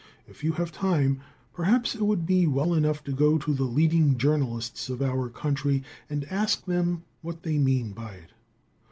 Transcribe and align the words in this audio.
If 0.25 0.43
you 0.43 0.53
have 0.53 0.71
time, 0.71 1.21
perhaps 1.53 1.93
it 1.93 2.01
would 2.01 2.25
be 2.25 2.47
well 2.47 2.73
enough 2.73 3.03
to 3.03 3.11
go 3.11 3.37
to 3.37 3.53
the 3.53 3.65
leading 3.65 4.17
journalists 4.17 4.89
of 4.89 4.99
our 4.99 5.29
country 5.29 5.83
and 6.09 6.25
ask 6.25 6.65
them 6.65 7.03
what 7.21 7.43
they 7.43 7.59
mean 7.59 7.91
by 7.91 8.13
it. 8.13 8.31